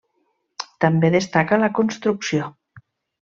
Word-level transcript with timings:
També 0.85 1.11
destaca 1.15 1.59
la 1.65 1.69
construcció. 1.81 2.49